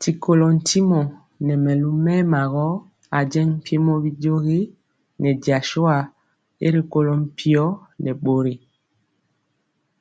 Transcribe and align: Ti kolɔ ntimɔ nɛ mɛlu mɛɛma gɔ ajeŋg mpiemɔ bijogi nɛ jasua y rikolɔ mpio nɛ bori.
Ti 0.00 0.10
kolɔ 0.22 0.46
ntimɔ 0.56 1.00
nɛ 1.46 1.54
mɛlu 1.64 1.88
mɛɛma 2.04 2.40
gɔ 2.52 2.66
ajeŋg 3.18 3.48
mpiemɔ 3.58 3.92
bijogi 4.04 4.60
nɛ 5.20 5.30
jasua 5.44 5.96
y 6.64 6.66
rikolɔ 6.74 7.12
mpio 7.24 7.64
nɛ 8.02 8.10
bori. 8.22 8.54